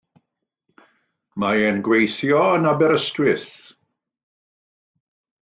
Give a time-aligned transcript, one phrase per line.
[1.43, 3.47] Mae e'n gweithio yn Aberystwyth.